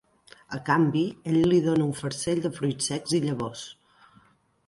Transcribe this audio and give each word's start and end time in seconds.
A 0.55 0.59
canvi, 0.67 1.03
ell 1.33 1.37
li 1.51 1.59
dona 1.67 1.85
un 1.89 1.91
farcell 1.99 2.41
de 2.45 2.51
fruits 2.57 2.89
secs 2.93 3.13
i 3.19 3.23
llavors. 3.27 3.67